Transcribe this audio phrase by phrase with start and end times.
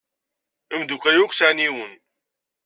[0.73, 1.93] Imeddukal-iw akk sɛan yiwen.